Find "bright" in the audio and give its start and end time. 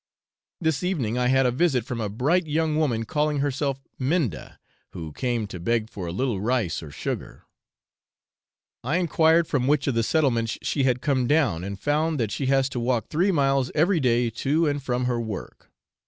2.09-2.47